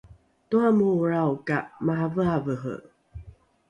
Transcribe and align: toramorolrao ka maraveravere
toramorolrao 0.49 1.33
ka 1.47 1.57
maraveravere 1.85 2.77